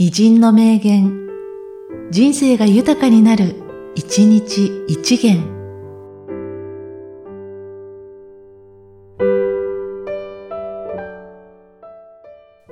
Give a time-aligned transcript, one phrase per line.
[0.00, 1.28] 偉人の名言、
[2.12, 3.56] 人生が豊かになる、
[3.96, 5.42] 一日一元。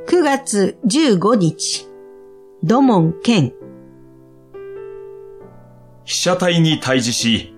[0.06, 1.88] 9月15日、
[2.62, 3.52] 土門健。
[6.04, 7.52] 被写体に対峙し、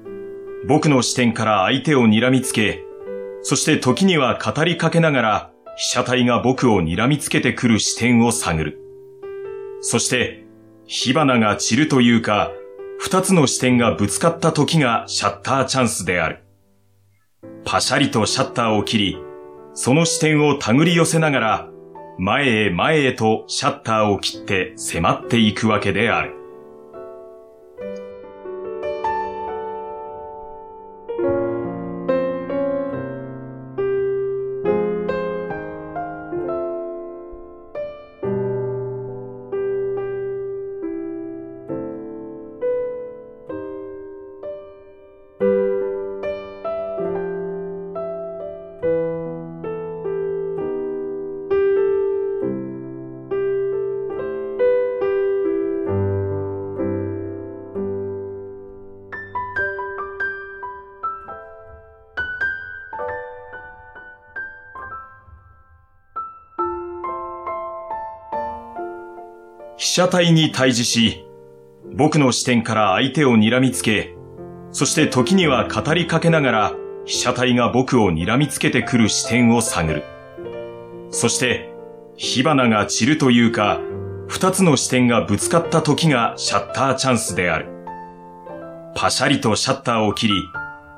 [0.66, 2.86] 僕の視点から相手を睨みつけ、
[3.42, 8.87] そして時には語りかけながら、被写体が僕を睨みつけてくる視点を探る。
[9.80, 10.44] そして、
[10.86, 12.52] 火花が散るというか、
[12.98, 16.44] 二つの視点がぶつかった時がシャッターチャンスである。
[17.64, 19.18] パシャリとシャッターを切り、
[19.74, 21.68] その視点を手繰り寄せながら、
[22.18, 26.34] 前へ前へとシャッターを切って迫っていくわけである。
[69.78, 71.24] 被写体に対峙し、
[71.94, 74.16] 僕の視点から相手を睨みつけ、
[74.72, 76.72] そして時には語りかけながら
[77.06, 80.02] 被写体が僕を睨みつけてくる視点を探る。
[81.12, 81.72] そして、
[82.16, 83.80] 火花が散るというか、
[84.26, 87.68] 二つの視点がぶつかった時がシャッターチャンスである。
[88.96, 90.34] パシャリとシャッターを切り、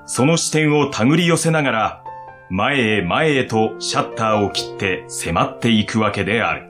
[0.06, 2.04] その視点を手繰り寄せながら、
[2.48, 6.69] 前へ前へとシャッターを切って迫っていくわけである。